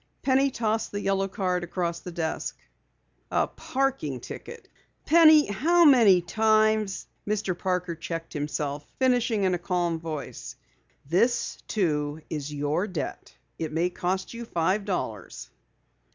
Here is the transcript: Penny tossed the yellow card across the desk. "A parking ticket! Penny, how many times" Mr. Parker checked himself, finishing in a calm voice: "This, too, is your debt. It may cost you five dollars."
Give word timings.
Penny 0.23 0.49
tossed 0.49 0.91
the 0.91 0.99
yellow 0.99 1.27
card 1.27 1.63
across 1.63 1.99
the 1.99 2.11
desk. 2.11 2.57
"A 3.29 3.45
parking 3.45 4.19
ticket! 4.19 4.67
Penny, 5.05 5.45
how 5.45 5.85
many 5.85 6.23
times" 6.23 7.05
Mr. 7.29 7.55
Parker 7.55 7.93
checked 7.93 8.33
himself, 8.33 8.83
finishing 8.97 9.43
in 9.43 9.53
a 9.53 9.59
calm 9.59 9.99
voice: 9.99 10.55
"This, 11.07 11.59
too, 11.67 12.19
is 12.31 12.51
your 12.51 12.87
debt. 12.87 13.35
It 13.59 13.71
may 13.73 13.91
cost 13.91 14.33
you 14.33 14.43
five 14.45 14.85
dollars." 14.85 15.51